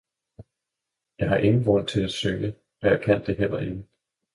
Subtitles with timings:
[1.19, 3.85] Jeg har ingen grund til at synge, og jeg kan det heller ikke!